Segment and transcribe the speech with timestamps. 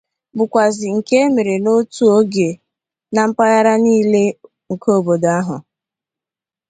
[0.35, 2.49] bụkwazị nke e mere n'otu oge
[3.13, 4.23] na mpaghara niile
[4.71, 5.57] nke obodo ahụ